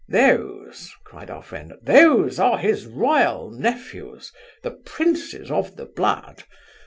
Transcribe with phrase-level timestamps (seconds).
[0.09, 0.95] 'Those!
[1.03, 6.41] (cried our friend) those are his royal nephews; the princes of the blood.